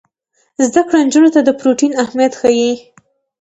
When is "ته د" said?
1.35-1.49